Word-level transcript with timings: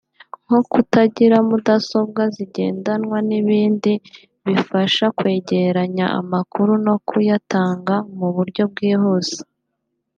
nko 0.45 0.59
kutagira 0.71 1.37
mudasobwa 1.49 2.21
zigendanwa 2.35 3.17
n’ibindi 3.27 3.91
bibafasha 4.45 5.05
kwegeranya 5.17 6.05
amakuru 6.19 6.71
no 6.85 6.95
kuyatanga 7.07 7.95
mu 8.17 8.27
buryo 8.35 8.63
bwihuse 8.71 9.39